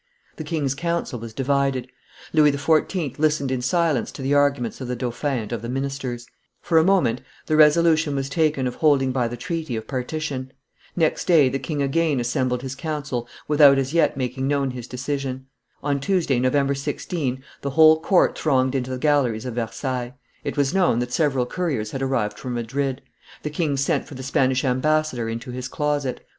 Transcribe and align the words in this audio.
The 0.37 0.43
king's 0.43 0.73
council 0.73 1.19
was 1.19 1.31
divided; 1.31 1.87
Louis 2.33 2.51
XIV. 2.53 3.19
listened 3.19 3.51
in 3.51 3.61
silence 3.61 4.11
to 4.13 4.23
the 4.23 4.33
arguments 4.33 4.81
of 4.81 4.87
the 4.87 4.95
dauphin 4.95 5.37
and 5.37 5.51
of 5.51 5.61
the 5.61 5.69
ministers; 5.69 6.25
for 6.59 6.79
a 6.79 6.83
moment 6.83 7.21
the 7.45 7.55
resolution 7.55 8.15
was 8.15 8.27
taken 8.27 8.65
of 8.65 8.73
holding 8.73 9.11
by 9.11 9.27
the 9.27 9.37
treaty 9.37 9.75
of 9.75 9.85
partition; 9.85 10.53
next 10.95 11.25
day 11.25 11.49
the 11.49 11.59
king 11.59 11.83
again 11.83 12.19
assembled 12.19 12.63
his 12.63 12.73
council 12.73 13.27
without 13.47 13.77
as 13.77 13.93
yet 13.93 14.17
making 14.17 14.47
known 14.47 14.71
his 14.71 14.87
decision; 14.87 15.45
on 15.83 15.99
Tuesday, 15.99 16.39
November 16.39 16.73
16, 16.73 17.43
the 17.61 17.69
whole 17.69 17.99
court 17.99 18.35
thronged 18.35 18.73
into 18.73 18.89
the 18.89 18.97
galleries 18.97 19.45
of 19.45 19.53
Versailles; 19.53 20.15
it 20.43 20.57
was 20.57 20.73
known 20.73 20.97
that 20.97 21.13
several 21.13 21.45
couriers 21.45 21.91
had 21.91 22.01
arrived 22.01 22.39
from 22.39 22.55
Madrid; 22.55 23.03
the 23.43 23.51
king 23.51 23.77
sent 23.77 24.05
for 24.07 24.15
the 24.15 24.23
Spanish 24.23 24.65
ambassador 24.65 25.29
into 25.29 25.51
his 25.51 25.67
closet. 25.67 26.25